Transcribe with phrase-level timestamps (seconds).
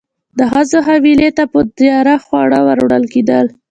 [0.37, 3.45] د ښځو حویلۍ ته به تیار خواړه وروړل کېدل.